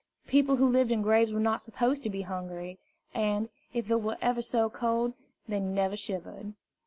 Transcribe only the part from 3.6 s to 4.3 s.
if it were